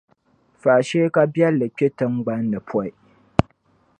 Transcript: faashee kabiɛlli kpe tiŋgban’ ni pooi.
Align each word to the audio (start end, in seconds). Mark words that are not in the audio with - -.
faashee 0.61 1.07
kabiɛlli 1.15 1.65
kpe 1.75 1.85
tiŋgban’ 1.97 2.41
ni 2.51 2.59
pooi. 2.67 2.89